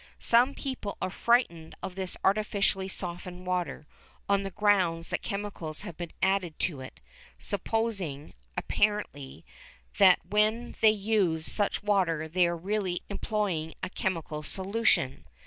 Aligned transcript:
Some 0.17 0.55
people 0.55 0.97
are 0.99 1.11
frightened 1.11 1.75
of 1.83 1.93
this 1.93 2.17
artificially 2.23 2.87
softened 2.87 3.45
water, 3.45 3.85
on 4.27 4.41
the 4.41 4.49
ground 4.49 5.03
that 5.03 5.21
chemicals 5.21 5.81
have 5.81 5.95
been 5.95 6.09
added 6.23 6.57
to 6.61 6.79
it, 6.81 6.99
supposing, 7.37 8.33
apparently, 8.57 9.45
that 9.99 10.19
when 10.27 10.73
they 10.81 10.89
use 10.89 11.45
such 11.45 11.83
water 11.83 12.27
they 12.27 12.47
are 12.47 12.57
really 12.57 13.03
employing 13.11 13.75
a 13.83 13.91
chemical 13.91 14.41
solution. 14.41 15.25